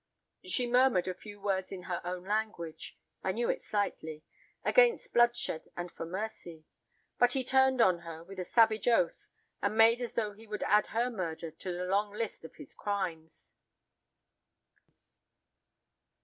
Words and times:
She 0.43 0.65
murmured 0.65 1.07
a 1.07 1.13
few 1.13 1.39
words 1.39 1.71
in 1.71 1.83
her 1.83 2.01
own 2.03 2.23
language—I 2.23 3.31
knew 3.31 3.51
it 3.51 3.63
slightly—against 3.63 5.13
bloodshed, 5.13 5.69
and 5.77 5.91
for 5.91 6.07
mercy. 6.07 6.65
But 7.19 7.33
he 7.33 7.43
turned 7.43 7.81
on 7.81 7.99
her 7.99 8.23
with 8.23 8.39
a 8.39 8.43
savage 8.43 8.87
oath, 8.87 9.27
and 9.61 9.77
made 9.77 10.01
as 10.01 10.13
though 10.13 10.33
he 10.33 10.47
would 10.47 10.63
add 10.63 10.87
her 10.87 11.11
murder 11.11 11.51
to 11.51 11.71
the 11.71 11.85
long 11.85 12.13
list 12.13 12.43
of 12.43 12.55
his 12.55 12.73
crimes. 12.73 13.53